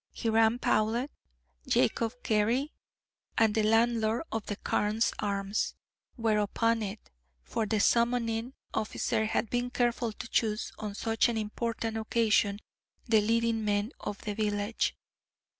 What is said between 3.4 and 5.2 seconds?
the landlord of the "Carne's